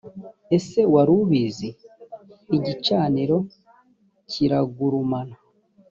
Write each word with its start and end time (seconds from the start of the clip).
ese 0.57 0.79
wari 0.93 1.11
ubizi? 1.21 1.69
igicaniro 2.55 3.37
kiragurumana 4.29 5.35